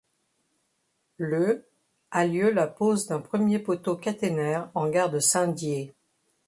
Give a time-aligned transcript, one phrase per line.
[1.17, 1.63] Le
[2.09, 5.93] a lieu la pose d'un premier poteau caténaire en gare de Saint-Dié.